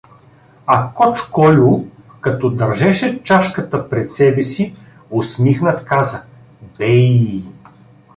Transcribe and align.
А 0.73 0.75
Гьоч 0.95 1.17
Кольо, 1.25 1.83
като 2.21 2.49
държеше 2.49 3.23
чашката 3.23 3.89
пред 3.89 4.11
себе 4.11 4.43
си, 4.43 4.75
усмихнат, 5.11 5.85
каза:— 5.85 6.23
Бей! 6.77 7.43